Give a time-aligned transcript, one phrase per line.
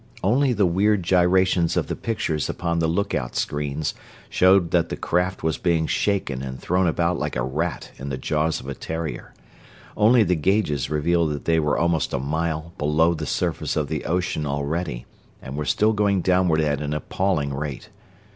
[0.23, 3.93] Only the weird gyrations of the pictures upon the lookout screens
[4.31, 8.17] showed that the craft was being shaken and thrown about like a rat in the
[8.17, 9.31] jaws of a terrier;
[9.95, 14.05] only the gauges revealed that they were almost a mile below the surface of the
[14.05, 15.05] ocean already,
[15.39, 17.91] and were still going downward at an appalling rate.